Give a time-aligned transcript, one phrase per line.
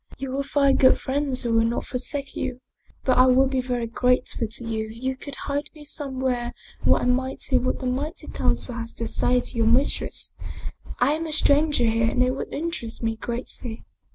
[0.17, 2.59] "You will find good friends who will not forsake you.
[3.03, 7.03] But I will be very grateful to you if you could hide me somewhere where
[7.03, 10.33] I might hear what the Mighty Council has to say to your mistress.
[10.97, 13.83] I am a stranger here and it would interest me greatly."